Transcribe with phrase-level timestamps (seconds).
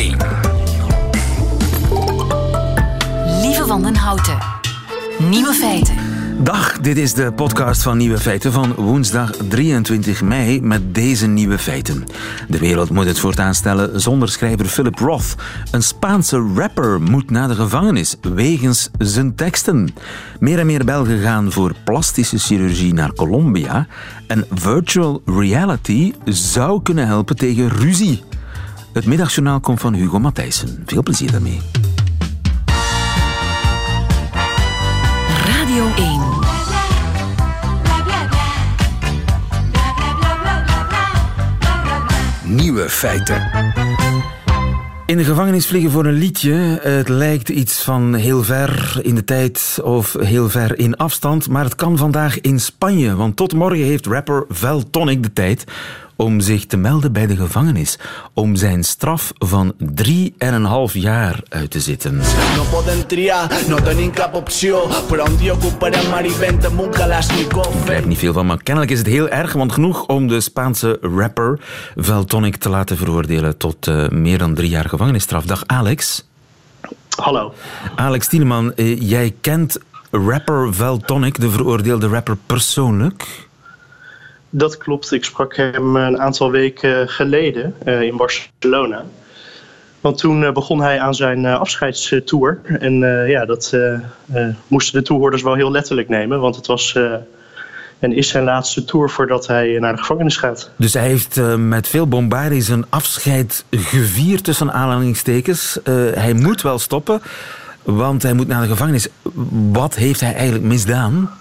[0.00, 0.16] 1.
[3.42, 4.38] Lieve Wandenhouten.
[5.28, 5.94] Nieuwe feiten.
[6.42, 11.58] Dag, dit is de podcast van Nieuwe Feiten van woensdag 23 mei met deze nieuwe
[11.58, 12.04] feiten.
[12.48, 15.34] De wereld moet het voortaan stellen zonder schrijver Philip Roth.
[15.70, 19.94] Een Spaanse rapper moet naar de gevangenis wegens zijn teksten.
[20.38, 23.86] Meer en meer Belgen gaan voor plastische chirurgie naar Colombia.
[24.26, 28.22] En virtual reality zou kunnen helpen tegen ruzie.
[28.92, 30.82] Het middagjournaal komt van Hugo Matthijssen.
[30.86, 31.60] Veel plezier daarmee.
[35.46, 36.20] Radio 1.
[42.56, 43.50] Nieuwe feiten.
[45.06, 46.54] In de gevangenis vliegen voor een liedje.
[46.82, 51.48] Het lijkt iets van heel ver in de tijd of heel ver in afstand.
[51.48, 53.16] Maar het kan vandaag in Spanje.
[53.16, 55.64] Want tot morgen heeft rapper Vel Tonic de tijd
[56.20, 57.98] om zich te melden bij de gevangenis.
[58.34, 62.20] Om zijn straf van 3,5 jaar uit te zitten.
[67.72, 69.52] Ik begrijp niet veel van, maar kennelijk is het heel erg.
[69.52, 71.60] Want genoeg om de Spaanse rapper
[71.96, 75.44] Vel Tonic te laten veroordelen tot eh, meer dan drie jaar gevangenisstraf.
[75.44, 76.28] Dag Alex.
[77.16, 77.54] Hallo.
[77.94, 79.78] Alex Tieneman, eh, jij kent
[80.10, 83.48] rapper Vel Tonic, de veroordeelde rapper, persoonlijk?
[84.50, 85.12] Dat klopt.
[85.12, 89.04] Ik sprak hem een aantal weken geleden eh, in Barcelona.
[90.00, 92.60] Want toen eh, begon hij aan zijn eh, afscheidstour.
[92.64, 93.76] En ja, dat
[94.68, 96.40] moesten de toehoorders wel heel letterlijk nemen.
[96.40, 96.98] Want het was
[97.98, 100.70] en is zijn laatste tour voordat hij naar de gevangenis gaat.
[100.76, 105.78] Dus hij heeft met veel bombardie zijn afscheid gevierd tussen aanhalingstekens.
[106.14, 107.22] Hij moet wel stoppen,
[107.82, 109.08] want hij moet naar de gevangenis.
[109.72, 111.39] Wat heeft hij eigenlijk misdaan?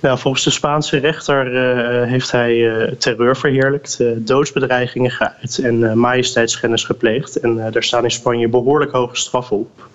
[0.00, 5.98] Nou, volgens de Spaanse rechter eh, heeft hij eh, terreur verheerlijkt, eh, doodsbedreigingen geuit en
[5.98, 7.36] majesteitsschennis gepleegd.
[7.36, 9.88] En daar staan in Spanje behoorlijk hoge straffen op.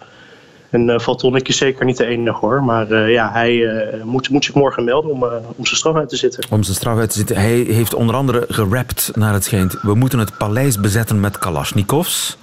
[0.70, 3.70] En uh, is zeker niet de enige hoor, maar ja, hij
[4.04, 5.24] moet, moet zich morgen melden om,
[5.56, 6.44] om zijn straf uit te zitten.
[6.50, 7.36] Om zijn straf uit te zitten.
[7.36, 9.78] Hij heeft onder andere gerapt, naar het schijnt.
[9.82, 12.38] We moeten het paleis bezetten met Kalashnikovs.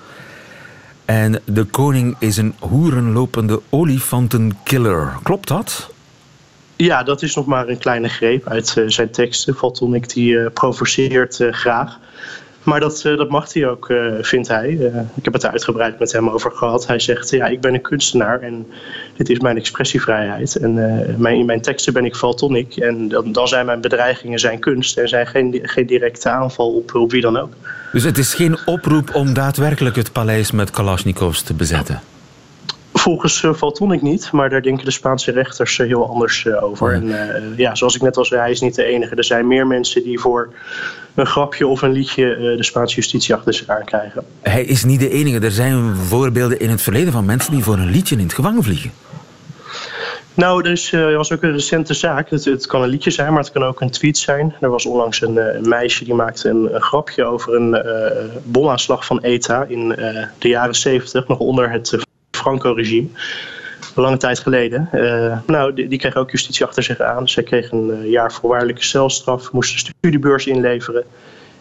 [1.04, 5.12] En de koning is een hoerenlopende olifantenkiller.
[5.22, 5.91] Klopt dat?
[6.84, 9.54] Ja, dat is nog maar een kleine greep uit eh, zijn teksten.
[9.54, 11.98] Valtonik die eh, provoceert eh, graag.
[12.62, 14.69] Maar dat, dat mag hij ook, vindt hij.
[15.15, 16.87] Ik heb het er uitgebreid met hem over gehad.
[16.87, 18.66] Hij zegt, ja, ik ben een kunstenaar en
[19.16, 20.56] dit is mijn expressievrijheid.
[20.56, 20.75] En
[21.19, 22.76] mijn, in mijn teksten ben ik Valtonik.
[22.76, 26.94] En dan, dan zijn mijn bedreigingen zijn kunst en zijn geen, geen directe aanval op,
[26.94, 27.53] op wie dan ook.
[27.92, 32.00] Dus het is geen oproep om daadwerkelijk het paleis met Kalashnikovs te bezetten?
[33.02, 36.92] Volgens uh, Valtonik niet, maar daar denken de Spaanse rechters eh, heel anders eh, over.
[36.92, 39.14] En eh, ja, zoals ik net al zei, hij is niet de enige.
[39.14, 40.52] Er zijn meer mensen die voor
[41.14, 44.24] een grapje of een liedje eh, de Spaanse justitie achter zich aankrijgen.
[44.41, 45.38] Hij is niet de enige.
[45.38, 48.62] Er zijn voorbeelden in het verleden van mensen die voor een liedje in het gevangen
[48.62, 48.91] vliegen.
[50.34, 52.30] Nou, dus, er was ook een recente zaak.
[52.30, 54.54] Het, het kan een liedje zijn, maar het kan ook een tweet zijn.
[54.60, 58.24] Er was onlangs een, eh, een meisje die maakte een, een grapje over een eh,
[58.44, 62.00] bomaanslag van ETA in eh, de jaren 70, nog onder het eh,
[62.42, 63.08] Franco-regime.
[63.94, 64.88] Lange tijd geleden.
[64.92, 67.28] Eh, nou, die, die kreeg ook justitie achter zich aan.
[67.28, 71.04] Zij kreeg een eh, jaar voorwaardelijke celstraf, moest een studiebeurs inleveren.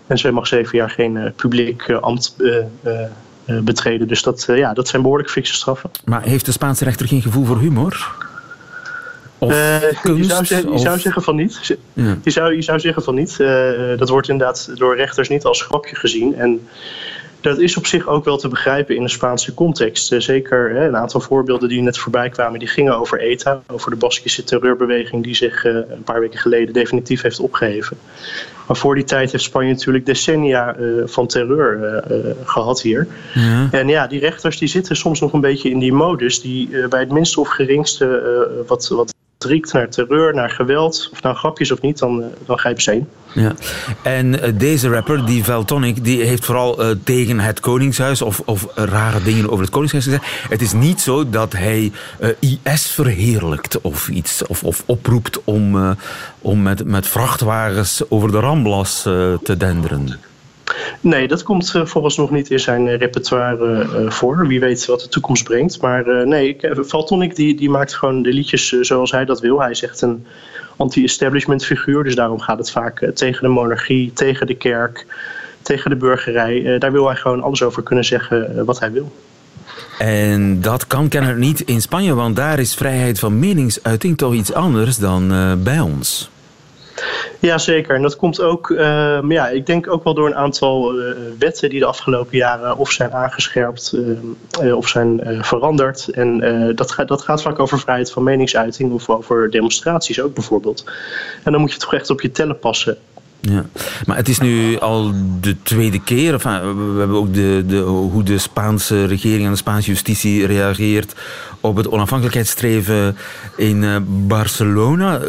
[0.07, 2.35] En ze mag zeven jaar geen eh, publiek ambt
[3.45, 4.07] betreden.
[4.07, 5.91] Dus dat, ja, dat zijn behoorlijk fikse straffen.
[6.05, 8.15] Maar heeft de Spaanse rechter geen gevoel voor humor?
[9.37, 10.29] Of je, kunst?
[10.29, 11.77] zou zeggen, je zou zeggen van niet.
[12.23, 13.37] Je, zou, je zou zeggen van niet.
[13.97, 16.35] Dat wordt inderdaad door rechters niet als grapje gezien.
[16.35, 16.67] En
[17.41, 20.11] dat is op zich ook wel te begrijpen in de Spaanse context.
[20.11, 23.91] Eh, zeker hè, een aantal voorbeelden die net voorbij kwamen, die gingen over ETA, over
[23.91, 27.97] de Baskische terreurbeweging die zich eh, een paar weken geleden definitief heeft opgeheven.
[28.71, 33.07] Maar voor die tijd heeft Spanje natuurlijk decennia eh, van terreur eh, eh, gehad hier.
[33.33, 33.67] Ja.
[33.71, 36.99] En ja, die rechters die zitten soms nog een beetje in die modus die bij
[36.99, 39.13] het minste of geringste wat, wat
[39.43, 42.93] riekt naar terreur, naar geweld, of nou grapjes of niet, dan, eh, dan grijpen ze
[42.93, 43.07] in.
[43.33, 43.53] Ja.
[44.03, 48.67] En eh, deze rapper, die Veltonic, die heeft vooral eh, tegen het Koningshuis of, of
[48.75, 50.23] rare dingen over het Koningshuis gezegd.
[50.49, 51.91] Het is niet zo dat hij
[52.39, 55.95] IS verheerlijkt of iets, of, of oproept om,
[56.39, 59.01] om met, met vrachtwagens over de Ramblas
[59.43, 60.19] te denderen.
[61.01, 64.47] Nee, dat komt uh, vooralsnog niet in zijn uh, repertoire uh, voor.
[64.47, 65.81] Wie weet wat de toekomst brengt.
[65.81, 69.61] Maar uh, nee, Valtonic die, die maakt gewoon de liedjes zoals hij dat wil.
[69.61, 70.25] Hij is echt een
[70.77, 72.03] anti-establishment figuur.
[72.03, 75.05] Dus daarom gaat het vaak tegen de monarchie, tegen de kerk,
[75.61, 76.77] tegen de burgerij.
[76.79, 79.11] daar wil hij gewoon alles over kunnen zeggen wat hij wil.
[79.97, 84.53] En dat kan kennelijk niet in Spanje, want daar is vrijheid van meningsuiting toch iets
[84.53, 85.27] anders dan
[85.63, 86.29] bij ons.
[87.39, 87.95] Ja, zeker.
[87.95, 91.69] En dat komt ook, uh, ja, ik denk ook wel door een aantal uh, wetten
[91.69, 93.93] die de afgelopen jaren of zijn aangescherpt
[94.61, 96.07] uh, of zijn veranderd.
[96.07, 96.39] En
[96.75, 100.85] dat, gaat, dat gaat vaak over vrijheid van meningsuiting of over demonstraties ook bijvoorbeeld.
[101.43, 102.97] En dan moet je toch echt op je tellen passen.
[103.41, 103.65] Ja,
[104.05, 106.33] maar het is nu al de tweede keer.
[106.33, 111.15] Enfin, we hebben ook de, de, hoe de Spaanse regering en de Spaanse justitie reageert
[111.59, 113.17] op het onafhankelijkheidsstreven
[113.57, 115.19] in eh, Barcelona.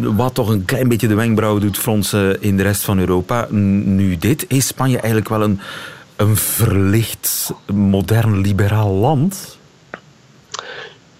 [0.00, 3.46] Wat toch een klein beetje de wenkbrauwen doet fronsen in de rest van Europa.
[3.50, 5.60] Nu dit, is Spanje eigenlijk wel een,
[6.16, 9.58] een verlicht, modern, liberaal land?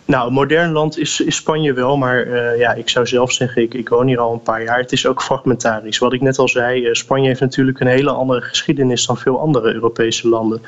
[0.07, 3.63] Nou, een modern land is, is Spanje wel, maar uh, ja, ik zou zelf zeggen,
[3.63, 4.79] ik, ik woon hier al een paar jaar.
[4.79, 5.99] Het is ook fragmentarisch.
[5.99, 9.41] Wat ik net al zei, uh, Spanje heeft natuurlijk een hele andere geschiedenis dan veel
[9.41, 10.63] andere Europese landen.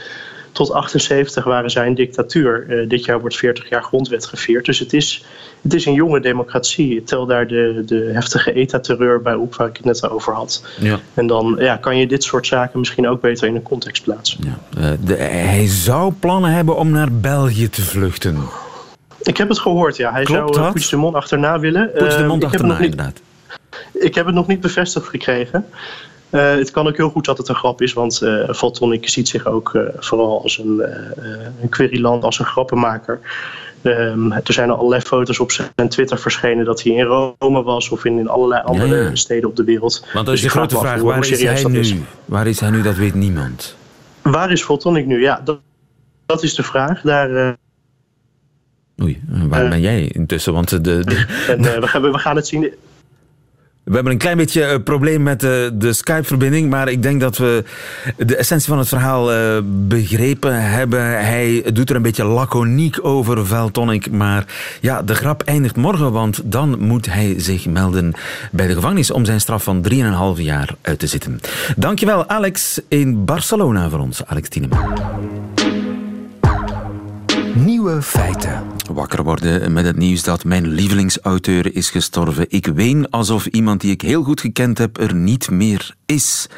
[0.53, 2.67] Tot 78 waren zij een dictatuur.
[2.69, 4.65] Uh, dit jaar wordt 40 jaar grondwet gevierd.
[4.65, 5.25] Dus het is,
[5.63, 7.03] het is een jonge democratie.
[7.03, 10.65] Tel daar de, de heftige ETA-terreur bij op waar ik het net over had.
[10.81, 11.01] Ja.
[11.15, 14.39] En dan ja, kan je dit soort zaken misschien ook beter in een context plaatsen.
[14.45, 14.97] Ja.
[15.05, 18.39] De, hij zou plannen hebben om naar België te vluchten.
[19.27, 20.13] Ik heb het gehoord, ja.
[20.13, 21.91] Hij Klopt zou uh, Puigdemont achterna willen.
[21.95, 23.21] Puigdemont uh, achterna, inderdaad.
[23.93, 25.67] Ik heb het nog niet bevestigd gekregen.
[26.31, 29.29] Uh, het kan ook heel goed dat het een grap is, want uh, Valtonic ziet
[29.29, 30.83] zich ook uh, vooral als een,
[31.63, 33.21] een queryland, als een grappenmaker.
[33.83, 37.89] Um, er zijn al allerlei foto's op zijn Twitter verschenen dat hij in Rome was
[37.89, 39.15] of in, in allerlei andere ja, ja.
[39.15, 40.05] steden op de wereld.
[40.13, 41.79] Want dat is dus de grote vraag, waar is, hij nu?
[41.79, 41.95] Is.
[42.25, 42.83] waar is hij nu?
[42.83, 43.77] Dat weet niemand.
[44.23, 45.21] Waar is Valtonic nu?
[45.21, 45.59] Ja, dat,
[46.27, 47.01] dat is de vraag.
[47.01, 47.57] Daar
[49.03, 50.53] Oei, waar uh, ben jij intussen?
[50.53, 51.05] Want de, de...
[51.49, 52.75] En, uh, we, gaan, we gaan het zien.
[53.87, 57.37] We hebben een klein beetje een probleem met de, de Skype-verbinding, maar ik denk dat
[57.37, 57.65] we
[58.17, 61.01] de essentie van het verhaal uh, begrepen hebben.
[61.25, 64.45] Hij doet er een beetje laconiek over, Veltonic, maar
[64.81, 68.13] ja, de grap eindigt morgen, want dan moet hij zich melden
[68.51, 71.41] bij de gevangenis om zijn straf van 3,5 jaar uit te zitten.
[71.77, 74.95] Dankjewel, Alex, in Barcelona voor ons, Alex Tieneman.
[77.65, 78.65] Nieuwe feiten.
[78.93, 82.47] Wakker worden met het nieuws dat mijn lievelingsauteur is gestorven.
[82.49, 86.49] Ik ween alsof iemand die ik heel goed gekend heb er niet meer is.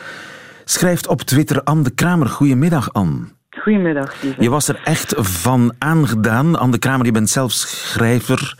[0.65, 2.27] Schrijft op Twitter Anne de Kramer.
[2.27, 3.19] Goedemiddag, Anne.
[3.51, 4.43] Goedemiddag, lieve.
[4.43, 6.59] Je was er echt van aangedaan.
[6.59, 8.59] Anne de Kramer, je bent zelf schrijver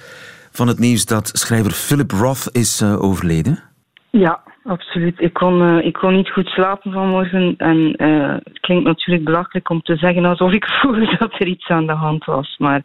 [0.51, 3.63] van het nieuws dat schrijver Philip Roth is uh, overleden.
[4.11, 5.21] Ja, absoluut.
[5.21, 7.55] Ik kon, uh, ik kon niet goed slapen vanmorgen.
[7.57, 11.69] En uh, het klinkt natuurlijk belachelijk om te zeggen alsof ik voelde dat er iets
[11.69, 12.57] aan de hand was.
[12.59, 12.83] Maar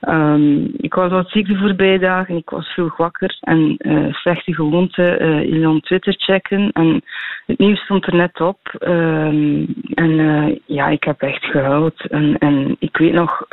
[0.00, 2.36] um, ik was wat ziek de voorbije dagen.
[2.36, 3.36] Ik was vroeg wakker.
[3.40, 6.70] En uh, slechte gewoonte, uh, on Twitter checken.
[6.72, 7.02] En
[7.46, 8.58] het nieuws stond er net op.
[8.80, 12.06] Um, en ja, ik heb echt gehuild.
[12.06, 13.46] En, en ik weet nog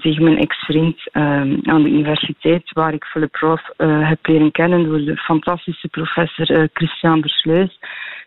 [0.00, 4.98] tegen mijn ex-vriend um, aan de universiteit, waar ik Philip Roth heb leren kennen door
[4.98, 7.78] de fantastische professor Christian Bersluis.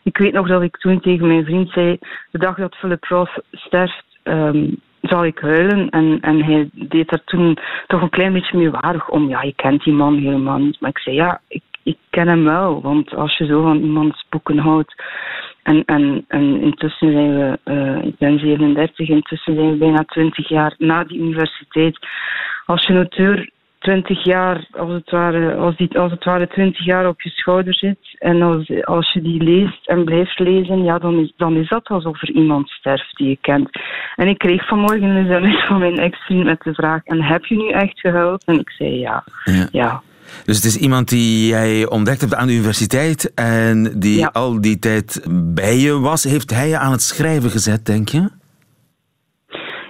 [0.03, 1.97] Ik weet nog dat ik toen tegen mijn vriend zei,
[2.31, 5.89] de dag dat Philip Roth sterft, um, zal ik huilen.
[5.89, 7.57] En, en hij deed daar toen
[7.87, 9.29] toch een klein beetje mee waardig om.
[9.29, 10.79] Ja, je kent die man helemaal niet.
[10.79, 12.81] Maar ik zei, ja, ik, ik ken hem wel.
[12.81, 14.95] Want als je zo van iemands boeken houdt...
[15.65, 20.49] En, en, en intussen zijn we, uh, ik ben 37, intussen zijn we bijna 20
[20.49, 21.99] jaar na die universiteit.
[22.65, 23.49] Als je een auteur
[23.85, 27.73] 20 jaar, als het ware, als, die, als het ware 20 jaar op je schouder
[27.73, 27.97] zit.
[28.19, 31.87] En als, als je die leest en blijft lezen, ja, dan is, dan is dat
[31.87, 33.69] alsof er iemand sterft die je kent.
[34.15, 37.55] En ik kreeg vanmorgen een sms van mijn ex-vriend met de vraag: En heb je
[37.55, 38.43] nu echt gehuild?
[38.43, 39.23] En ik zei ja.
[39.43, 39.67] ja.
[39.71, 40.01] ja.
[40.45, 44.29] Dus het is iemand die jij ontdekt hebt aan de universiteit en die ja.
[44.33, 46.23] al die tijd bij je was.
[46.23, 48.29] Heeft hij je aan het schrijven gezet, denk je?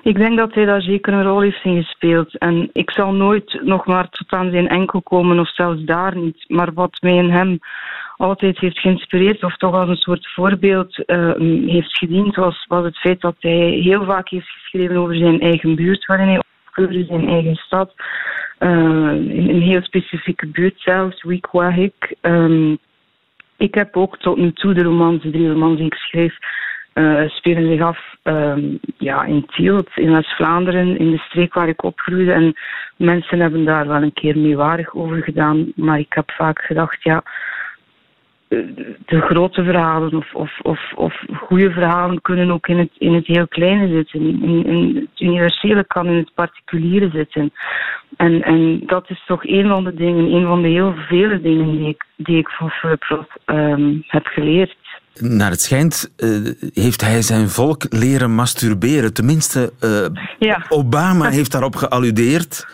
[0.06, 2.38] Ik denk dat hij daar zeker een rol heeft in gespeeld.
[2.38, 6.46] En ik zal nooit nog maar tot aan zijn enkel komen, of zelfs daar niet.
[6.48, 7.60] Maar wat mij in hem
[8.18, 11.32] altijd heeft geïnspireerd, of toch als een soort voorbeeld uh,
[11.68, 15.76] heeft gediend, was, was het feit dat hij heel vaak heeft geschreven over zijn eigen
[15.76, 17.94] buurt, waarin hij opgroeide, zijn eigen stad.
[18.60, 18.70] Uh,
[19.14, 22.16] in een heel specifieke buurt zelfs, Wiekwahik.
[22.22, 22.78] Um,
[23.58, 26.38] ik heb ook tot nu toe de romans, de drie romans die ik schreef,
[26.94, 31.84] uh, spelen zich af um, ja, in Tielt, in West-Vlaanderen, in de streek waar ik
[31.84, 32.32] opgroeide.
[32.32, 32.54] En
[32.96, 35.72] mensen hebben daar wel een keer meewarig over gedaan.
[35.76, 37.24] Maar ik heb vaak gedacht, ja,
[39.06, 43.28] de grote verhalen of, of, of, of goede verhalen kunnen ook in het, in het
[43.28, 44.22] heel kleine zitten.
[44.42, 47.54] In, het universele kan in het particuliere zitten.
[48.18, 51.72] En, en dat is toch een van de dingen, een van de heel vele dingen
[51.72, 52.72] die ik, die ik van
[53.46, 54.76] um, heb geleerd.
[55.20, 59.14] Naar het schijnt uh, heeft hij zijn volk leren masturberen.
[59.14, 60.06] Tenminste, uh,
[60.40, 60.66] ja.
[60.70, 62.68] Obama heeft daarop gealludeerd.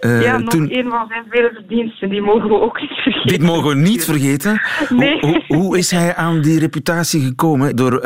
[0.00, 0.78] Uh, ja, nog toen...
[0.78, 2.08] een van zijn vele verdiensten.
[2.08, 3.28] Die mogen we ook niet vergeten.
[3.28, 4.60] Dit mogen we niet vergeten.
[4.88, 5.20] Nee.
[5.20, 7.76] Hoe, hoe, hoe is hij aan die reputatie gekomen?
[7.76, 8.00] Door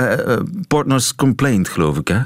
[0.69, 2.21] Partners Complaint, geloof ik, hè?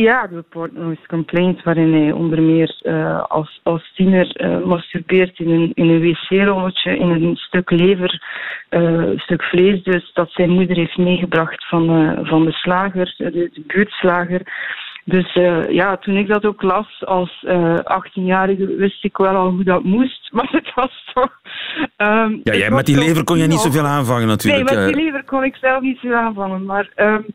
[0.00, 5.50] Ja, de Portnoy's Complaint, waarin hij onder meer uh, als, als tiener uh, masturbeert in
[5.50, 8.22] een, in een wc-rolletje, in een stuk lever,
[8.70, 13.62] uh, stuk vlees dus, dat zijn moeder heeft meegebracht van, van de slager, de, de
[13.66, 14.40] buurtslager.
[15.04, 15.32] Dus
[15.68, 17.44] ja, toen ik dat ook las als
[17.82, 21.38] 18-jarige, wist ik wel al hoe dat moest, maar het was toch...
[21.96, 24.70] Um, ja, jij, met die lever kon je niet zoveel aanvangen natuurlijk.
[24.70, 26.90] Nee, met die lever kon ik zelf niet zoveel aanvangen, maar...
[26.96, 27.26] Um,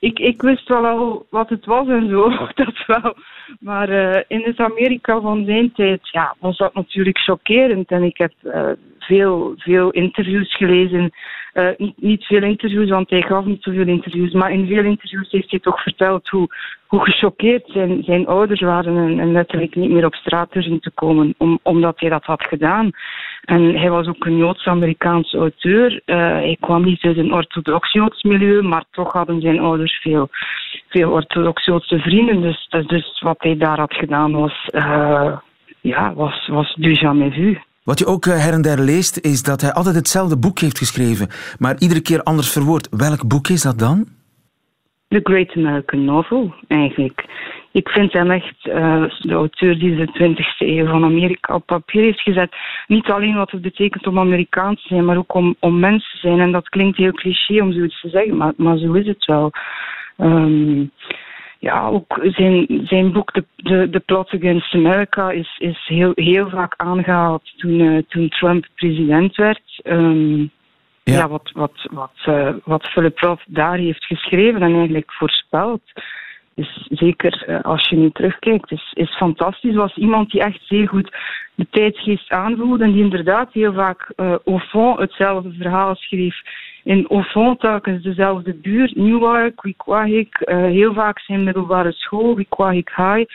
[0.00, 3.14] ik, ik wist wel al wat het was en zo, dat wel.
[3.60, 7.90] Maar uh, in het Amerika van zijn tijd ja, was dat natuurlijk chockerend.
[7.90, 11.10] En ik heb uh, veel, veel interviews gelezen.
[11.54, 14.32] Uh, niet, veel interviews, want hij gaf niet zoveel interviews.
[14.32, 16.48] Maar in veel interviews heeft hij toch verteld hoe,
[16.86, 18.96] hoe gechoqueerd zijn, zijn ouders waren.
[18.96, 22.42] En, en letterlijk niet meer op straat durfden te komen, om, omdat hij dat had
[22.42, 22.90] gedaan.
[23.44, 25.92] En hij was ook een Joods-Amerikaanse auteur.
[25.92, 30.28] Uh, hij kwam niet uit een orthodox Joods milieu, maar toch hadden zijn ouders veel,
[30.88, 32.40] veel orthodox Joodse vrienden.
[32.40, 35.36] Dus, dus wat hij daar had gedaan was, uh,
[35.80, 37.58] ja, was, was du jamais vu.
[37.90, 41.28] Wat je ook her en der leest, is dat hij altijd hetzelfde boek heeft geschreven,
[41.58, 42.88] maar iedere keer anders verwoord.
[42.90, 44.06] Welk boek is dat dan?
[45.08, 47.24] The Great American Novel, eigenlijk.
[47.72, 52.02] Ik vind hem echt uh, de auteur die de 20e eeuw van Amerika op papier
[52.02, 52.52] heeft gezet.
[52.86, 56.18] Niet alleen wat het betekent om Amerikaans te zijn, maar ook om, om mens te
[56.18, 56.40] zijn.
[56.40, 59.50] En dat klinkt heel cliché om zoiets te zeggen, maar, maar zo is het wel.
[60.18, 60.90] Um,
[61.60, 66.48] ja, ook zijn, zijn boek The, The, The Plot Against America is, is heel, heel
[66.48, 69.80] vaak aangehaald toen, uh, toen Trump president werd.
[69.84, 70.50] Um,
[71.02, 71.14] ja.
[71.14, 71.28] ja.
[71.28, 75.82] wat, wat, wat, uh, wat Philip Roth daar heeft geschreven en eigenlijk voorspeld,
[76.54, 79.74] is zeker uh, als je nu terugkijkt, is, is fantastisch.
[79.74, 81.16] Was iemand die echt zeer goed
[81.54, 86.36] de tijdsgeest aanvoelde en die inderdaad heel vaak uh, au fond hetzelfde verhaal schreef.
[86.84, 92.92] In au fond telkens dezelfde buurt, Newark, Wikwahik, uh, heel vaak zijn middelbare school, Wikwahik
[92.96, 93.30] High.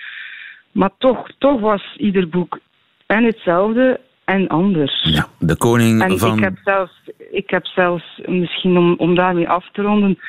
[0.72, 2.60] Maar toch, toch was ieder boek
[3.06, 5.02] en hetzelfde en anders.
[5.04, 6.38] Ja, de koning en van...
[6.38, 10.20] Ik heb zelfs, ik heb zelfs misschien om, om daarmee af te ronden...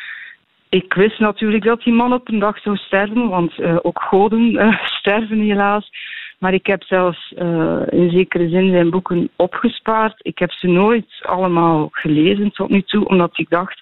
[0.69, 4.53] Ik wist natuurlijk dat die man op een dag zou sterven, want uh, ook goden
[4.53, 5.91] uh, sterven helaas.
[6.39, 10.15] Maar ik heb zelfs uh, in zekere zin zijn boeken opgespaard.
[10.23, 13.81] Ik heb ze nooit allemaal gelezen tot nu toe, omdat ik dacht,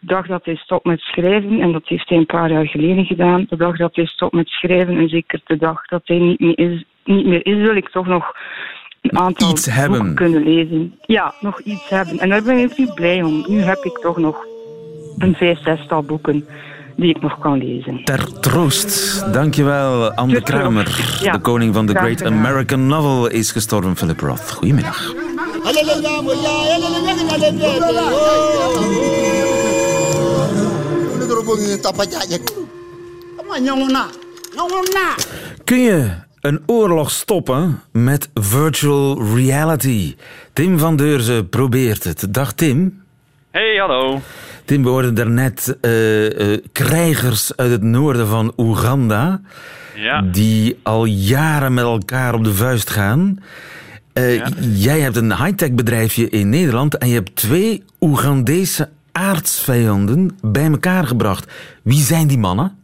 [0.00, 3.04] de dag dat hij stopt met schrijven, en dat heeft hij een paar jaar geleden
[3.04, 6.40] gedaan, de dag dat hij stopt met schrijven, en zeker de dag dat hij niet
[6.40, 8.36] meer is, niet meer is wil ik toch nog
[9.00, 9.98] een aantal iets hebben.
[9.98, 10.94] boeken kunnen lezen.
[11.06, 12.18] Ja, nog iets hebben.
[12.18, 13.44] En daar ben ik nu blij om.
[13.46, 14.44] Nu heb ik toch nog
[15.18, 16.44] een vijf, zestal boeken
[16.96, 18.04] die ik nog kan lezen.
[18.04, 19.24] Ter troost.
[19.32, 21.18] Dankjewel, Anne de Kramer.
[21.22, 22.24] Ja, de koning van de Great.
[22.24, 24.50] American Novel is gestorven, Philip Roth.
[24.50, 25.14] Goedemiddag.
[35.64, 40.14] Kun je een oorlog stoppen met virtual reality?
[40.52, 42.26] Tim van Deurzen probeert het.
[42.30, 43.01] Dag Tim.
[43.52, 44.20] Hey, hallo.
[44.64, 49.40] Tim, we hoorden daarnet uh, uh, krijgers uit het noorden van Oeganda.
[49.94, 50.22] Ja.
[50.22, 53.38] Die al jaren met elkaar op de vuist gaan.
[54.14, 54.48] Uh, ja.
[54.60, 61.06] Jij hebt een high-tech bedrijfje in Nederland en je hebt twee Oegandese aardsvijanden bij elkaar
[61.06, 61.52] gebracht.
[61.82, 62.76] Wie zijn die mannen?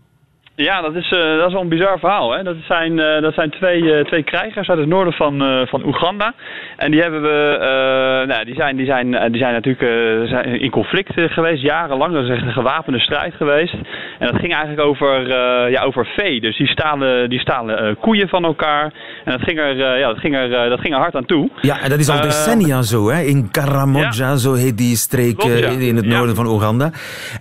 [0.60, 2.32] Ja, dat is, uh, dat is wel een bizar verhaal.
[2.32, 2.42] Hè?
[2.42, 6.34] Dat zijn, uh, dat zijn twee, uh, twee krijgers uit het noorden van, van Oeganda.
[6.76, 11.12] En die hebben we, nou, die zijn, die zijn, die zijn natuurlijk zijn in conflict
[11.14, 12.12] geweest, jarenlang.
[12.12, 13.74] Dat is echt een gewapende strijd geweest.
[14.18, 15.28] En dat ging eigenlijk over,
[15.70, 16.40] ja, over vee.
[16.40, 18.92] Dus die stalen, die stalen koeien van elkaar.
[19.24, 21.50] En dat ging er, ja, dat ging er, dat ging er hard aan toe.
[21.60, 23.22] Ja, en dat is al decennia zo, hè?
[23.22, 24.36] In Karamoja, ja.
[24.36, 26.90] zo heet die streek in het noorden van Oeganda.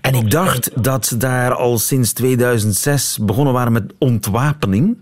[0.02, 4.98] En ik dacht dat daar al sinds 2006 begonnen waren met ontwapening.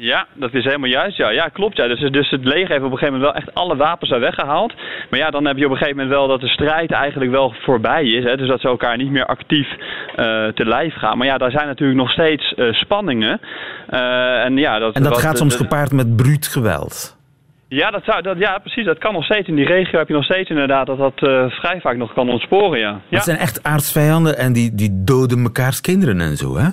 [0.00, 1.16] Ja, dat is helemaal juist.
[1.16, 1.76] Ja, ja klopt.
[1.76, 1.86] Ja.
[1.86, 4.74] Dus, dus het leger heeft op een gegeven moment wel echt alle wapens daar weggehaald.
[5.10, 7.54] Maar ja, dan heb je op een gegeven moment wel dat de strijd eigenlijk wel
[7.58, 8.24] voorbij is.
[8.24, 8.36] Hè.
[8.36, 9.76] Dus dat ze elkaar niet meer actief uh,
[10.46, 11.18] te lijf gaan.
[11.18, 13.40] Maar ja, daar zijn natuurlijk nog steeds uh, spanningen.
[13.90, 17.16] Uh, en, ja, dat, en dat wat, gaat soms gepaard met bruut geweld.
[17.68, 18.84] Ja, dat zou, dat, ja, precies.
[18.84, 19.48] Dat kan nog steeds.
[19.48, 21.18] In die regio heb je nog steeds inderdaad dat dat
[21.52, 23.00] vrij vaak nog kan ontsporen, ja.
[23.08, 26.68] Het zijn echt aardsvijanden en die, die doden mekaars kinderen en zo, hè?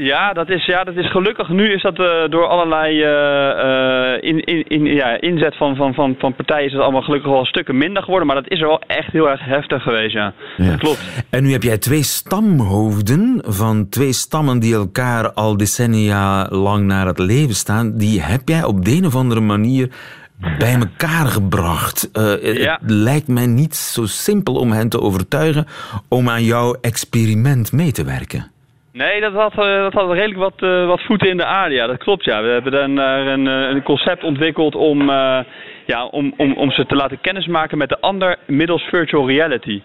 [0.00, 1.48] Ja, dat is, ja, dat is gelukkig.
[1.48, 6.14] Nu is dat uh, door allerlei uh, in, in, in, ja, inzet van, van, van,
[6.18, 8.26] van partijen is het allemaal gelukkig wel stukken minder geworden.
[8.26, 10.32] Maar dat is er wel echt heel erg heftig geweest, ja.
[10.56, 10.70] ja.
[10.70, 11.26] Dat klopt.
[11.30, 17.06] En nu heb jij twee stamhoofden van twee stammen die elkaar al decennia lang naar
[17.06, 17.96] het leven staan.
[17.96, 19.88] Die heb jij op de een of andere manier
[20.58, 22.10] bij elkaar gebracht.
[22.12, 22.78] Uh, ja.
[22.80, 25.66] Het lijkt mij niet zo simpel om hen te overtuigen
[26.08, 28.50] om aan jouw experiment mee te werken.
[28.98, 31.74] Nee, dat had, eh, dat redelijk wat, uh, wat voeten in de aarde.
[31.74, 32.24] Ja, dat klopt.
[32.24, 32.42] Ja.
[32.42, 35.10] We hebben dan een, een concept ontwikkeld om,
[35.86, 39.82] ja, om, om, om ze te laten kennismaken met de ander middels virtual reality.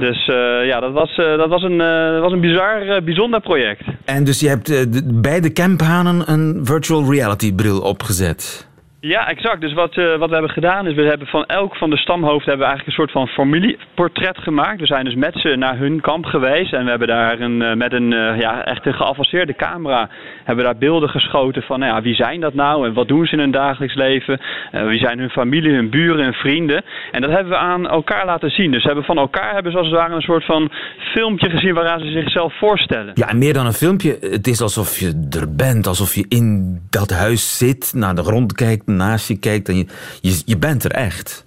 [0.00, 0.24] Dus
[0.64, 1.76] ja, dat was, dat was een,
[2.20, 3.82] was een bizar, bijzonder project.
[4.04, 8.67] En dus je hebt bij de camphanen een virtual reality bril opgezet?
[9.00, 9.60] Ja, exact.
[9.60, 12.48] Dus wat, uh, wat we hebben gedaan is, we hebben van elk van de stamhoofden
[12.48, 14.80] hebben we eigenlijk een soort van familieportret gemaakt.
[14.80, 17.74] We zijn dus met ze naar hun kamp geweest en we hebben daar een, uh,
[17.74, 20.10] met een uh, ja, echt een geavanceerde camera
[20.44, 23.32] hebben daar beelden geschoten van nou ja, wie zijn dat nou en wat doen ze
[23.32, 24.40] in hun dagelijks leven.
[24.70, 26.84] wie zijn hun familie, hun buren en vrienden.
[27.12, 28.70] En dat hebben we aan elkaar laten zien.
[28.70, 32.00] Dus hebben van elkaar hebben ze als het ware een soort van filmpje gezien waaraan
[32.00, 33.10] ze zichzelf voorstellen.
[33.14, 34.16] Ja, meer dan een filmpje.
[34.20, 38.52] Het is alsof je er bent, alsof je in dat huis zit, naar de grond
[38.52, 39.86] kijkt naast je kijkt en je,
[40.20, 41.46] je, je bent er echt.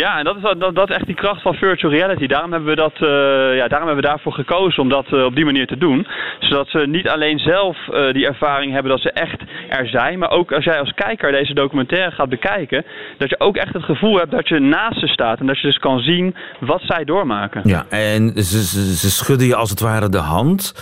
[0.00, 2.26] Ja, en dat is, dat, dat is echt die kracht van virtual reality.
[2.26, 3.08] Daarom hebben we, dat, uh,
[3.56, 6.06] ja, daarom hebben we daarvoor gekozen om dat uh, op die manier te doen.
[6.40, 10.30] Zodat ze niet alleen zelf uh, die ervaring hebben dat ze echt er zijn, maar
[10.30, 12.84] ook als jij als kijker deze documentaire gaat bekijken,
[13.18, 15.66] dat je ook echt het gevoel hebt dat je naast ze staat en dat je
[15.66, 17.60] dus kan zien wat zij doormaken.
[17.64, 20.74] Ja, en ze, ze, ze schudden je als het ware de hand.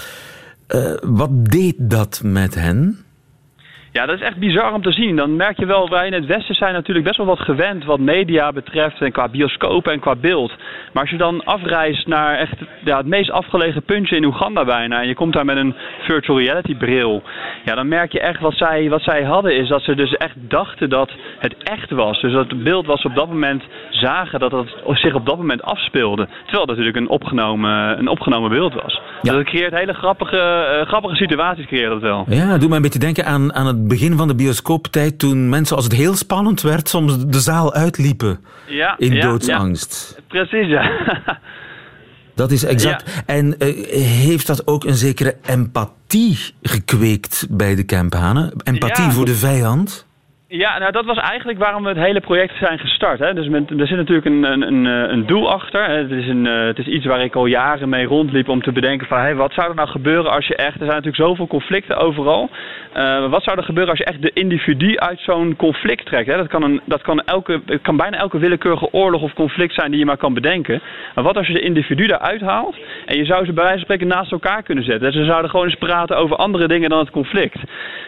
[1.02, 3.10] wat deed dat met hen?
[3.93, 5.17] Ja, dat is echt bizar om te zien.
[5.17, 8.01] Dan merk je wel, wij in het Westen zijn natuurlijk best wel wat gewend wat
[8.01, 10.53] media betreft en qua bioscopen en qua beeld.
[10.93, 15.01] Maar als je dan afreist naar echt ja, het meest afgelegen puntje in Oeganda bijna
[15.01, 17.23] en je komt daar met een virtual reality bril,
[17.65, 20.37] ja, dan merk je echt wat zij, wat zij hadden is dat ze dus echt
[20.39, 22.21] dachten dat het echt was.
[22.21, 25.63] Dus dat het beeld was op dat moment zagen dat het zich op dat moment
[25.63, 26.27] afspeelde.
[26.27, 28.95] Terwijl het natuurlijk een opgenomen, een opgenomen beeld was.
[28.95, 29.01] Ja.
[29.21, 30.37] Dus dat creëert hele grappige,
[30.81, 32.25] uh, grappige situaties, creëert het wel.
[32.29, 35.77] Ja, doe mij een beetje denken aan, aan het begin van de bioscooptijd, toen mensen,
[35.77, 40.15] als het heel spannend werd, soms de zaal uitliepen ja, in ja, doodsangst.
[40.17, 40.23] Ja.
[40.29, 40.91] Precies, ja.
[42.35, 43.23] Dat is exact.
[43.27, 48.53] En uh, heeft dat ook een zekere empathie gekweekt bij de campanen?
[48.65, 50.07] Empathie voor de vijand?
[50.52, 53.19] Ja, nou dat was eigenlijk waarom we het hele project zijn gestart.
[53.19, 53.34] Hè.
[53.34, 55.91] Dus er zit natuurlijk een, een, een, een doel achter.
[55.91, 58.73] Het, is een, uh, het is iets waar ik al jaren mee rondliep om te
[58.73, 59.19] bedenken van...
[59.19, 60.80] Hey, wat zou er nou gebeuren als je echt...
[60.80, 62.50] Er zijn natuurlijk zoveel conflicten overal.
[62.97, 66.26] Uh, wat zou er gebeuren als je echt de individu uit zo'n conflict trekt?
[66.26, 66.36] Hè?
[66.36, 69.99] Dat, kan een, dat kan, elke, kan bijna elke willekeurige oorlog of conflict zijn die
[69.99, 70.82] je maar kan bedenken.
[71.15, 73.84] Maar wat als je de individu eruit haalt en je zou ze bij wijze van
[73.84, 75.13] spreken naast elkaar kunnen zetten?
[75.13, 77.58] Ze zouden gewoon eens praten over andere dingen dan het conflict.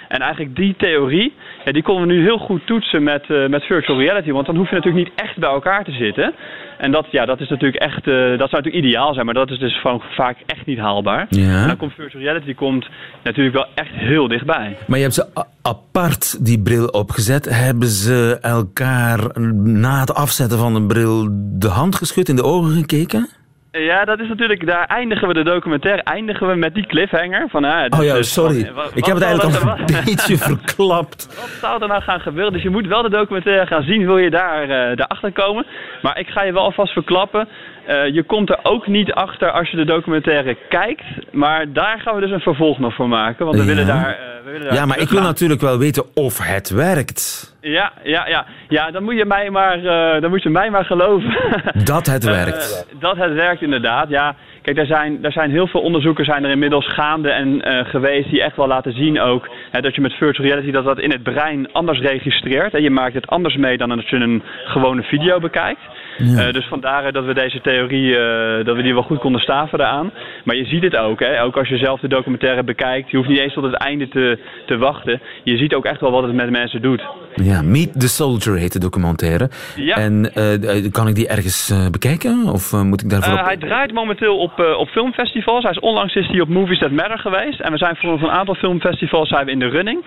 [0.08, 3.62] En eigenlijk die theorie, ja, die konden we nu heel goed toetsen met, uh, met
[3.62, 4.30] virtual reality.
[4.30, 6.34] Want dan hoef je natuurlijk niet echt bij elkaar te zitten.
[6.78, 9.50] En dat, ja, dat is natuurlijk echt, uh, dat zou natuurlijk ideaal zijn, maar dat
[9.50, 11.26] is dus gewoon vaak echt niet haalbaar.
[11.28, 11.60] Ja.
[11.60, 12.88] En dan komt virtual reality komt
[13.22, 14.76] natuurlijk wel echt heel dichtbij.
[14.86, 17.44] Maar je hebt ze apart die bril opgezet.
[17.48, 22.70] Hebben ze elkaar na het afzetten van de bril de hand geschud, in de ogen
[22.70, 23.28] gekeken?
[23.78, 27.48] Ja, dat is natuurlijk, daar eindigen we de documentaire, eindigen we met die cliffhanger.
[27.48, 28.70] Van, ah, oh ja, sorry.
[28.94, 31.26] ik heb het eigenlijk al een beetje verklapt.
[31.26, 32.52] Wat zou er nou gaan gebeuren?
[32.52, 35.66] Dus je moet wel de documentaire gaan zien, wil je daar, uh, daarachter komen.
[36.02, 37.48] Maar ik ga je wel alvast verklappen,
[37.88, 41.04] uh, je komt er ook niet achter als je de documentaire kijkt.
[41.30, 44.31] Maar daar gaan we dus een vervolg nog voor maken, want we willen daar...
[44.44, 47.54] We willen daar ja, maar ik wil natuurlijk wel weten of het werkt.
[47.60, 48.46] Ja, ja, ja.
[48.68, 51.36] ja dan, moet je mij maar, uh, dan moet je mij maar geloven.
[51.84, 52.86] Dat het werkt.
[52.94, 54.08] Uh, dat het werkt, inderdaad.
[54.08, 57.84] Ja, kijk, daar zijn, daar zijn heel veel onderzoeken zijn er inmiddels gaande en uh,
[57.84, 60.98] geweest die echt wel laten zien ook hè, dat je met virtual reality dat dat
[60.98, 62.74] in het brein anders registreert.
[62.74, 65.80] En je maakt het anders mee dan als je een gewone video bekijkt.
[66.18, 66.46] Ja.
[66.46, 69.80] Uh, dus vandaar dat we deze theorie, uh, dat we die wel goed konden staven
[69.80, 70.12] eraan.
[70.44, 71.42] Maar je ziet het ook, hè?
[71.42, 73.10] ook als je zelf de documentaire bekijkt.
[73.10, 75.20] Je hoeft niet eens tot het einde te, te wachten.
[75.44, 77.02] Je ziet ook echt wel wat het met mensen doet.
[77.34, 79.50] Ja, Meet the Soldier heet de documentaire.
[79.76, 79.96] Ja.
[79.96, 82.48] En uh, kan ik die ergens bekijken?
[82.52, 83.44] Of moet ik daarvoor op...
[83.44, 85.62] Hij draait momenteel op, op filmfestivals.
[85.62, 87.60] Hij is onlangs is hij op Movies That Matter geweest.
[87.60, 90.04] En we zijn voor een aantal filmfestivals zijn we in de running.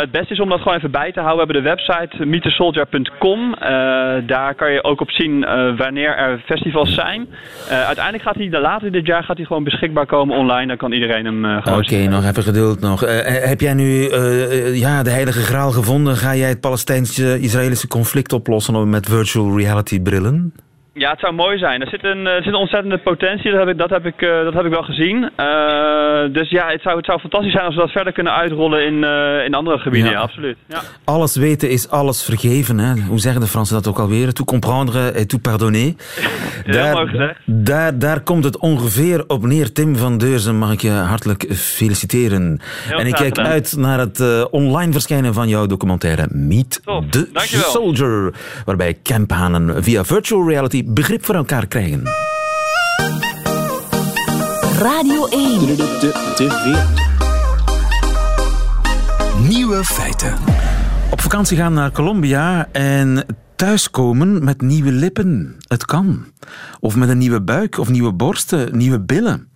[0.00, 1.46] het beste is om dat gewoon even bij te houden.
[1.46, 3.54] We hebben de website meetthesoldier.com.
[4.26, 7.28] daar kan je ook op zien uh, wanneer er festivals zijn.
[7.70, 10.66] Uh, uiteindelijk gaat hij later dit jaar gaat hij gewoon beschikbaar komen online.
[10.66, 13.00] Dan kan iedereen hem uh, Oké, okay, nog even geduld nog.
[13.24, 14.14] heb jij nu
[14.74, 16.16] ja, de heilige graal gevonden?
[16.16, 20.52] Ga jij het Palestijnse-Israëlische conflict oplossen met virtual reality brillen?
[20.98, 21.80] Ja, het zou mooi zijn.
[21.80, 24.44] Er zit een, er zit een ontzettende potentie, dat heb ik, dat heb ik, uh,
[24.44, 25.16] dat heb ik wel gezien.
[25.16, 28.86] Uh, dus ja, het zou, het zou fantastisch zijn als we dat verder kunnen uitrollen
[28.86, 30.10] in, uh, in andere gebieden.
[30.10, 30.56] Ja, ja absoluut.
[30.68, 30.80] Ja.
[31.04, 32.78] Alles weten is alles vergeven.
[32.78, 33.00] Hè?
[33.00, 34.32] Hoe zeggen de Fransen dat ook alweer?
[34.32, 35.94] Tout comprendre et tout pardonner.
[36.66, 37.36] daar.
[37.44, 39.72] Daar, daar komt het ongeveer op neer.
[39.72, 42.60] Tim van Deurzen mag ik je hartelijk feliciteren.
[42.88, 43.52] Heel en ik kijk gedaan.
[43.52, 47.12] uit naar het online verschijnen van jouw documentaire Meet Top.
[47.12, 47.70] the Dankjewel.
[47.70, 48.34] Soldier.
[48.64, 52.02] Waarbij campanen via virtual reality begrip voor elkaar krijgen.
[54.78, 55.60] Radio 1.
[59.48, 60.34] Nieuwe feiten.
[61.10, 65.56] Op vakantie gaan naar Colombia en thuiskomen met nieuwe lippen.
[65.66, 66.24] Het kan.
[66.80, 69.48] Of met een nieuwe buik of nieuwe borsten, nieuwe billen.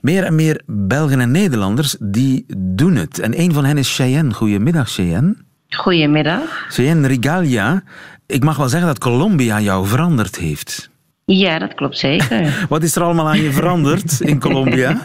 [0.00, 3.18] Meer en meer Belgen en Nederlanders die doen het.
[3.18, 4.32] En een van hen is Cheyenne.
[4.34, 5.36] Goedemiddag, Cheyenne.
[5.68, 6.66] Goedemiddag.
[6.68, 7.82] Cheyenne Rigalia.
[8.26, 10.90] Ik mag wel zeggen dat Colombia jou veranderd heeft.
[11.24, 12.54] Ja, dat klopt zeker.
[12.68, 15.02] Wat is er allemaal aan je veranderd in Colombia?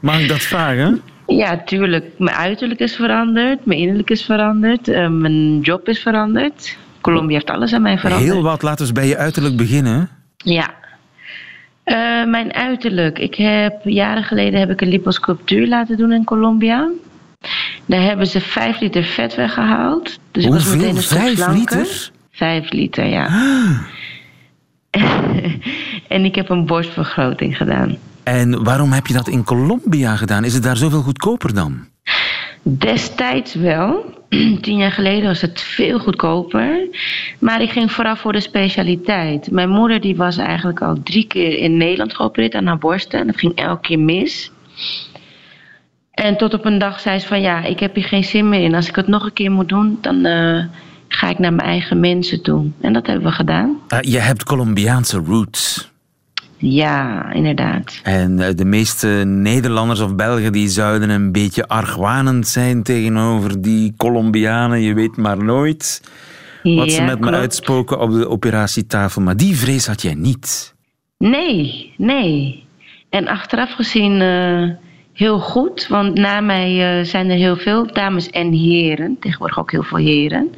[0.00, 1.02] Mag ik dat vragen?
[1.26, 2.04] Ja, tuurlijk.
[2.18, 6.76] Mijn uiterlijk is veranderd, mijn innerlijk is veranderd, uh, mijn job is veranderd.
[7.00, 8.32] Colombia heeft alles aan mij veranderd.
[8.32, 8.62] Heel wat.
[8.62, 10.08] Laten we bij je uiterlijk beginnen.
[10.36, 10.74] Ja.
[11.84, 13.18] Uh, mijn uiterlijk.
[13.18, 16.90] Ik heb jaren geleden heb ik een liposculptuur laten doen in Colombia.
[17.86, 20.18] Daar hebben ze vijf liter vet weggehaald.
[20.30, 20.54] Dus Hoeveel?
[20.54, 21.78] ik was meteen een stuk vijf slanker.
[21.78, 22.10] liter?
[22.34, 23.28] Vijf liter, ja.
[26.08, 27.96] en ik heb een borstvergroting gedaan.
[28.22, 30.44] En waarom heb je dat in Colombia gedaan?
[30.44, 31.86] Is het daar zoveel goedkoper dan?
[32.62, 34.04] Destijds wel.
[34.62, 36.88] Tien jaar geleden was het veel goedkoper.
[37.38, 39.50] Maar ik ging vooraf voor de specialiteit.
[39.50, 43.20] Mijn moeder die was eigenlijk al drie keer in Nederland geopereerd aan haar borsten.
[43.20, 44.50] En dat ging elke keer mis.
[46.10, 48.62] En tot op een dag zei ze van ja, ik heb hier geen zin meer
[48.62, 48.74] in.
[48.74, 50.64] Als ik het nog een keer moet doen, dan uh,
[51.14, 52.70] ga ik naar mijn eigen mensen toe.
[52.80, 53.78] En dat hebben we gedaan.
[53.88, 55.92] Uh, je hebt Colombiaanse roots.
[56.56, 58.00] Ja, inderdaad.
[58.02, 63.94] En uh, de meeste Nederlanders of Belgen die zouden een beetje argwanend zijn tegenover die
[63.96, 64.80] Colombianen.
[64.80, 66.02] Je weet maar nooit
[66.62, 67.30] wat ja, ze met klopt.
[67.30, 69.22] me uitspoken op de operatietafel.
[69.22, 70.74] Maar die vrees had jij niet.
[71.18, 72.64] Nee, nee.
[73.10, 74.70] En achteraf gezien uh,
[75.14, 75.86] heel goed.
[75.88, 79.98] Want na mij uh, zijn er heel veel dames en heren, tegenwoordig ook heel veel
[79.98, 80.54] heren,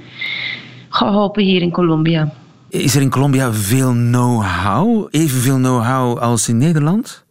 [0.89, 2.33] geholpen hier in Colombia.
[2.69, 5.09] Is er in Colombia veel know-how?
[5.11, 7.25] Evenveel know-how als in Nederland?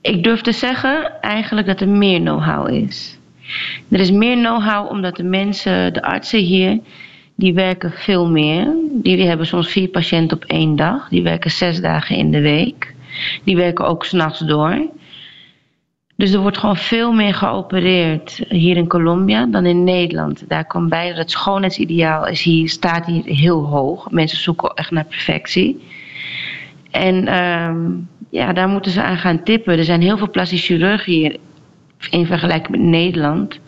[0.00, 3.18] Ik durf te zeggen eigenlijk dat er meer know-how is.
[3.90, 6.80] Er is meer know-how omdat de mensen, de artsen hier,
[7.34, 8.74] die werken veel meer.
[8.92, 11.08] Die hebben soms vier patiënten op één dag.
[11.08, 12.94] Die werken zes dagen in de week.
[13.44, 14.88] Die werken ook s'nachts door.
[16.16, 20.44] Dus er wordt gewoon veel meer geopereerd hier in Colombia dan in Nederland.
[20.48, 24.10] Daar komt bij dat het schoonheidsideaal is hier, staat hier heel hoog.
[24.10, 25.84] Mensen zoeken echt naar perfectie.
[26.90, 29.78] En um, ja, daar moeten ze aan gaan tippen.
[29.78, 31.36] Er zijn heel veel plastisch chirurgen hier
[32.10, 33.60] in vergelijking met Nederland.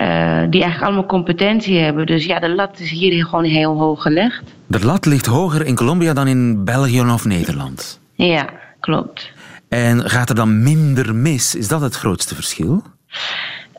[0.00, 2.06] Uh, die eigenlijk allemaal competentie hebben.
[2.06, 4.42] Dus ja, de lat is hier gewoon heel hoog gelegd.
[4.66, 8.00] De lat ligt hoger in Colombia dan in België of Nederland?
[8.14, 8.48] Ja,
[8.80, 9.32] klopt.
[9.68, 11.54] En gaat er dan minder mis?
[11.54, 12.82] Is dat het grootste verschil?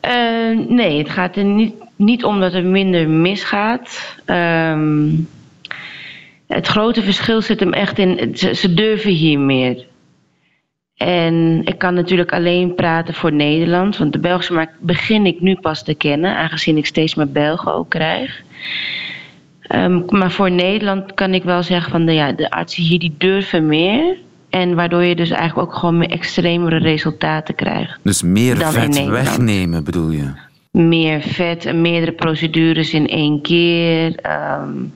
[0.04, 4.14] Uh, nee, het gaat er niet, niet om dat er minder misgaat.
[4.26, 5.28] Um,
[6.46, 9.86] het grote verschil zit hem echt in, ze, durven hier meer.
[10.96, 15.54] En ik kan natuurlijk alleen praten voor Nederland, want de Belgische markt begin ik nu
[15.54, 18.42] pas te kennen, aangezien ik steeds meer Belgen ook krijg.
[19.74, 23.14] Um, maar voor Nederland kan ik wel zeggen van de, ja, de artsen hier die
[23.18, 24.16] durven meer.
[24.50, 27.98] En waardoor je dus eigenlijk ook gewoon meer extremere resultaten krijgt.
[28.02, 30.32] Dus meer vet wegnemen bedoel je?
[30.70, 34.14] Meer vet en meerdere procedures in één keer.
[34.62, 34.92] Um,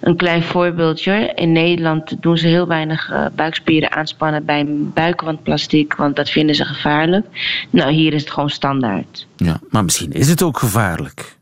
[0.00, 1.32] een klein voorbeeldje.
[1.34, 6.64] In Nederland doen ze heel weinig uh, buikspieren aanspannen bij buikwandplastiek, want dat vinden ze
[6.64, 7.26] gevaarlijk.
[7.70, 9.26] Nou, hier is het gewoon standaard.
[9.36, 11.36] Ja, maar misschien is het ook gevaarlijk.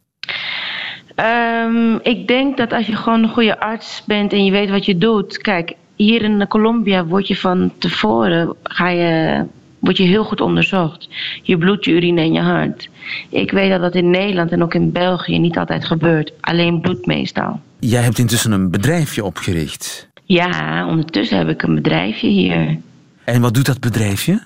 [1.64, 4.84] Um, ik denk dat als je gewoon een goede arts bent en je weet wat
[4.84, 5.38] je doet.
[5.38, 9.44] Kijk, hier in Colombia word je van tevoren ga je,
[9.78, 11.08] word je heel goed onderzocht.
[11.42, 12.88] Je bloed, je urine en je hart.
[13.28, 16.32] Ik weet dat dat in Nederland en ook in België niet altijd gebeurt.
[16.40, 17.60] Alleen bloed meestal.
[17.78, 20.08] Jij hebt intussen een bedrijfje opgericht.
[20.24, 22.78] Ja, ondertussen heb ik een bedrijfje hier.
[23.24, 24.42] En wat doet dat bedrijfje?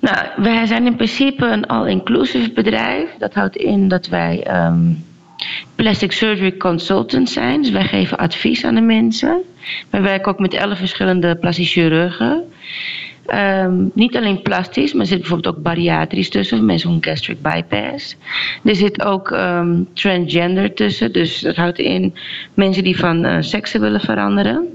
[0.00, 3.10] Nou, wij zijn in principe een all-inclusive bedrijf.
[3.18, 5.04] Dat houdt in dat wij um,
[5.74, 7.62] plastic surgery consultants zijn.
[7.62, 9.42] Dus wij geven advies aan de mensen.
[9.90, 12.42] Wij werken ook met elf verschillende plastisch chirurgen.
[13.34, 16.64] Um, niet alleen plastisch, maar er zit bijvoorbeeld ook bariatrisch tussen.
[16.64, 18.16] Mensen met gastric bypass.
[18.64, 21.12] Er zit ook um, transgender tussen.
[21.12, 22.14] Dus dat houdt in
[22.54, 24.68] mensen die van uh, seksen willen veranderen.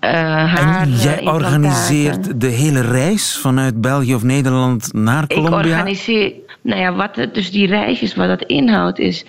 [0.00, 0.82] uh, haar.
[0.82, 5.58] En jij organiseert de hele reis vanuit België of Nederland naar Colombia?
[5.58, 6.32] Ik organiseer,
[6.68, 9.24] nou ja, wat dus die reis is, wat dat inhoudt, is.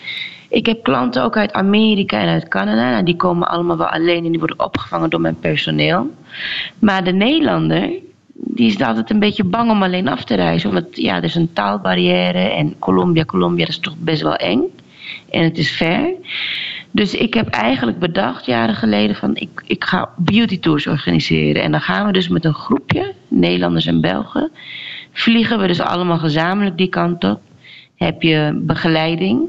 [0.50, 2.90] Ik heb klanten ook uit Amerika en uit Canada.
[2.90, 6.12] Nou, die komen allemaal wel alleen en die worden opgevangen door mijn personeel.
[6.80, 7.92] Maar de Nederlander,
[8.34, 10.70] die is altijd een beetje bang om alleen af te reizen.
[10.70, 14.64] Omdat ja, er is een taalbarrière en Colombia, Colombia is toch best wel eng.
[15.30, 16.14] En het is ver.
[16.92, 21.64] Dus ik heb eigenlijk bedacht jaren geleden van ik, ik ga beauty tours organiseren.
[21.64, 24.52] En dan gaan we dus met een groepje, Nederlanders en Belgen,
[25.12, 27.42] vliegen we dus allemaal gezamenlijk die kant op.
[27.96, 29.48] Heb je begeleiding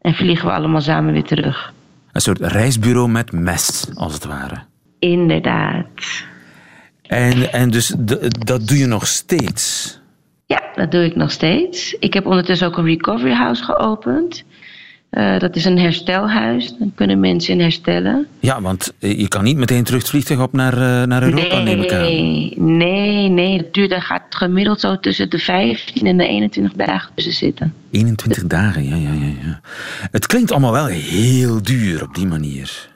[0.00, 1.72] en vliegen we allemaal samen weer terug.
[2.12, 4.56] Een soort reisbureau met mes, als het ware.
[4.98, 5.86] Inderdaad.
[7.02, 7.94] En, en dus
[8.44, 9.98] dat doe je nog steeds?
[10.46, 11.96] Ja, dat doe ik nog steeds.
[11.98, 14.44] Ik heb ondertussen ook een recovery house geopend.
[15.10, 16.76] Uh, dat is een herstelhuis.
[16.78, 18.26] Dan kunnen mensen in herstellen.
[18.40, 21.54] Ja, want eh, je kan niet meteen terug het vliegtuig op naar, uh, naar Europa,
[21.54, 22.76] nee, neem ik aan.
[22.76, 23.56] Nee, nee.
[23.56, 27.74] Het duurt, daar gaat gemiddeld zo tussen de 15 en de 21 dagen tussen zitten.
[27.90, 29.60] 21 dagen, ja, ja, ja, ja.
[30.10, 32.88] Het klinkt allemaal wel heel duur op die manier.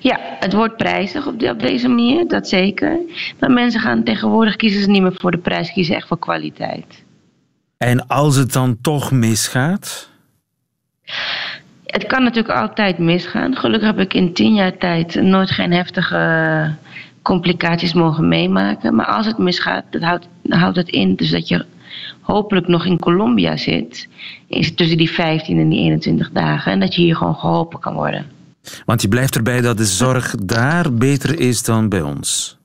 [0.00, 2.98] Ja, het wordt prijzig op, op deze manier, dat zeker.
[3.40, 7.04] Maar mensen gaan tegenwoordig kiezen ze niet meer voor de prijs, kiezen echt voor kwaliteit.
[7.78, 10.10] En als het dan toch misgaat?
[11.84, 13.56] Het kan natuurlijk altijd misgaan.
[13.56, 16.74] Gelukkig heb ik in tien jaar tijd nooit geen heftige
[17.22, 18.94] complicaties mogen meemaken.
[18.94, 21.64] Maar als het misgaat, dat houdt, houdt het in dus dat je
[22.20, 24.08] hopelijk nog in Colombia zit.
[24.46, 26.72] Is tussen die 15 en die 21 dagen.
[26.72, 28.26] En dat je hier gewoon geholpen kan worden.
[28.84, 32.56] Want je blijft erbij dat de zorg daar beter is dan bij ons.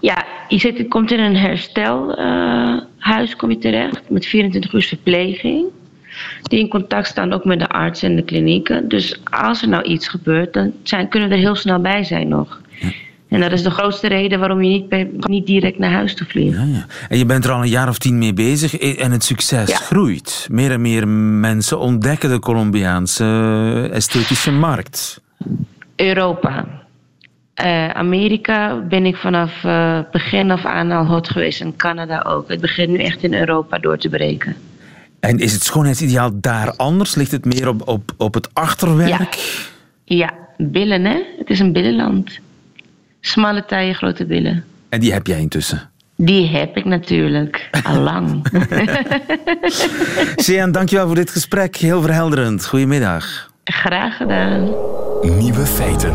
[0.00, 5.66] Ja, je zit, komt in een herstelhuis uh, kom je terecht met 24 uur verpleging.
[6.42, 8.88] Die in contact staan ook met de arts en de klinieken.
[8.88, 12.28] Dus als er nou iets gebeurt, dan zijn, kunnen we er heel snel bij zijn
[12.28, 12.60] nog.
[13.28, 16.68] En dat is de grootste reden waarom je niet, niet direct naar huis te vliegen.
[16.68, 16.86] Ja, ja.
[17.08, 20.46] En je bent er al een jaar of tien mee bezig en het succes groeit.
[20.50, 25.20] Meer en meer mensen ontdekken de Colombiaanse esthetische markt.
[25.96, 26.82] Europa.
[27.64, 32.48] Uh, Amerika ben ik vanaf uh, begin af aan al hot geweest en Canada ook.
[32.48, 34.56] Het begint nu echt in Europa door te breken.
[35.24, 37.14] En is het schoonheidsideaal daar anders?
[37.14, 39.08] Ligt het meer op, op, op het achterwerk?
[39.08, 39.28] Ja.
[40.04, 41.22] ja, billen hè.
[41.38, 42.38] Het is een billenland.
[43.20, 44.64] Smalle taille, grote billen.
[44.88, 45.90] En die heb jij intussen?
[46.16, 48.46] Die heb ik natuurlijk, al lang.
[50.36, 51.76] Sean, dankjewel voor dit gesprek.
[51.76, 52.66] Heel verhelderend.
[52.66, 53.50] Goedemiddag.
[53.64, 54.62] Graag gedaan.
[55.38, 56.12] Nieuwe feiten.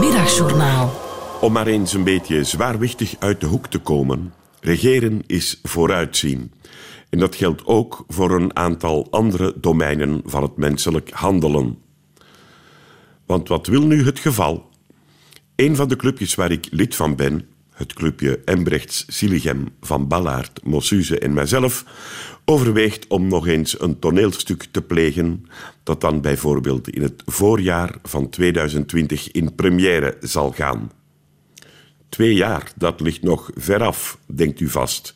[0.00, 0.92] Middagjournaal.
[1.40, 4.32] Om maar eens een beetje zwaarwichtig uit de hoek te komen.
[4.60, 6.52] Regeren is vooruitzien.
[7.08, 11.78] En dat geldt ook voor een aantal andere domeinen van het menselijk handelen.
[13.26, 14.68] Want wat wil nu het geval?
[15.56, 20.64] Een van de clubjes waar ik lid van ben, het clubje Embrechts Siligem van Ballaert,
[20.64, 21.84] Mossuze en mijzelf,
[22.44, 25.46] overweegt om nog eens een toneelstuk te plegen
[25.82, 30.90] dat dan bijvoorbeeld in het voorjaar van 2020 in première zal gaan.
[32.10, 35.14] Twee jaar, dat ligt nog veraf, denkt u vast.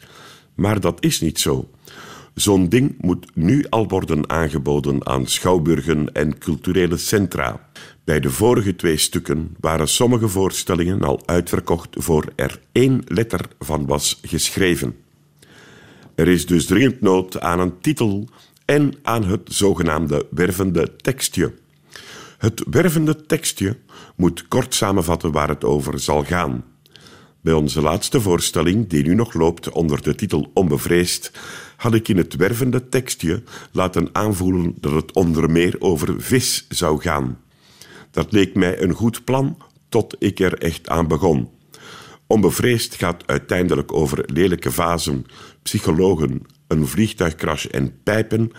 [0.55, 1.71] Maar dat is niet zo.
[2.35, 7.69] Zo'n ding moet nu al worden aangeboden aan schouwburgen en culturele centra.
[8.05, 13.87] Bij de vorige twee stukken waren sommige voorstellingen al uitverkocht voor er één letter van
[13.87, 14.97] was geschreven.
[16.15, 18.29] Er is dus dringend nood aan een titel
[18.65, 21.55] en aan het zogenaamde wervende tekstje.
[22.39, 23.77] Het wervende tekstje
[24.17, 26.65] moet kort samenvatten waar het over zal gaan.
[27.45, 31.31] Bij onze laatste voorstelling, die nu nog loopt onder de titel Onbevreesd,
[31.77, 37.01] had ik in het wervende tekstje laten aanvoelen dat het onder meer over vis zou
[37.01, 37.39] gaan.
[38.11, 41.51] Dat leek mij een goed plan, tot ik er echt aan begon.
[42.27, 45.27] Onbevreesd gaat uiteindelijk over lelijke vazen,
[45.63, 48.51] psychologen, een vliegtuigcrash en pijpen.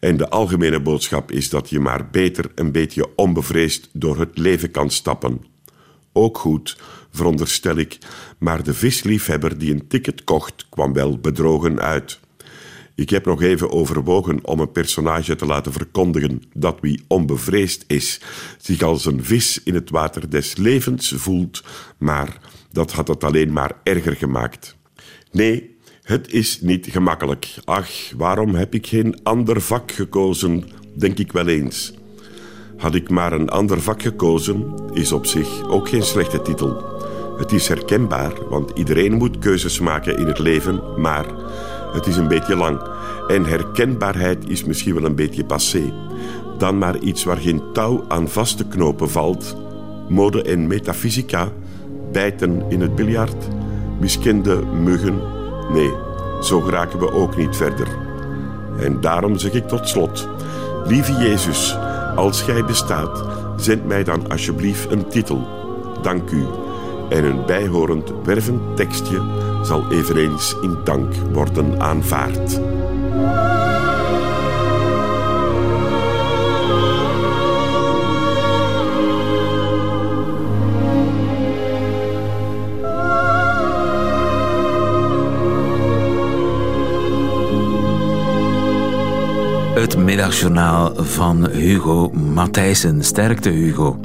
[0.00, 4.70] En de algemene boodschap is dat je maar beter een beetje onbevreesd door het leven
[4.70, 5.50] kan stappen.
[6.12, 6.76] Ook goed,
[7.12, 7.98] veronderstel ik,
[8.38, 12.20] maar de visliefhebber die een ticket kocht kwam wel bedrogen uit.
[12.94, 18.20] Ik heb nog even overwogen om een personage te laten verkondigen dat wie onbevreesd is,
[18.58, 21.62] zich als een vis in het water des levens voelt,
[21.98, 22.36] maar
[22.72, 24.76] dat had het alleen maar erger gemaakt.
[25.30, 27.54] Nee, het is niet gemakkelijk.
[27.64, 31.92] Ach, waarom heb ik geen ander vak gekozen, denk ik wel eens.
[32.76, 37.00] Had ik maar een ander vak gekozen, is op zich ook geen slechte titel.
[37.42, 41.26] Het is herkenbaar, want iedereen moet keuzes maken in het leven, maar
[41.92, 42.80] het is een beetje lang.
[43.28, 45.92] En herkenbaarheid is misschien wel een beetje passé.
[46.58, 49.56] Dan maar iets waar geen touw aan vast te knopen valt
[50.08, 51.48] mode en metafysica,
[52.12, 53.48] bijten in het biljart,
[54.00, 55.20] miskende muggen.
[55.72, 55.90] Nee,
[56.40, 57.88] zo geraken we ook niet verder.
[58.80, 60.28] En daarom zeg ik tot slot:
[60.84, 61.76] Lieve Jezus,
[62.16, 63.24] als gij bestaat,
[63.56, 65.46] zend mij dan alsjeblieft een titel.
[66.02, 66.61] Dank u.
[67.08, 69.20] En een bijhorend wervend tekstje
[69.62, 72.60] zal eveneens in dank worden aanvaard.
[89.82, 93.04] Het middagjournaal van Hugo Matthijssen.
[93.04, 94.00] Sterkte, Hugo.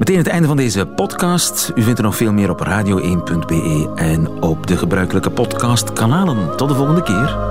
[0.00, 1.72] Meteen het einde van deze podcast.
[1.74, 6.56] U vindt er nog veel meer op radio1.be en op de gebruikelijke podcastkanalen.
[6.56, 7.49] Tot de volgende keer.